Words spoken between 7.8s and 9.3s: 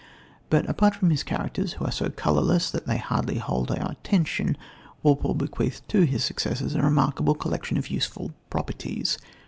useful "properties."